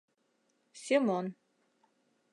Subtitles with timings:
[0.83, 1.25] «Семон...